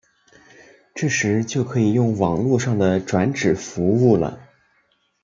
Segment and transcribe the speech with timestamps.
[0.95, 4.49] 这时就可以用网路上的转址服务了。